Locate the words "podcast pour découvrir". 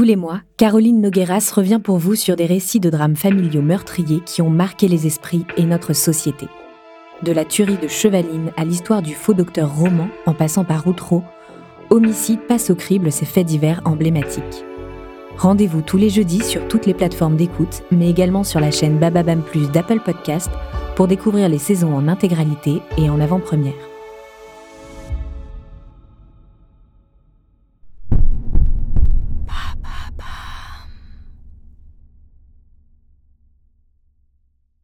20.02-21.50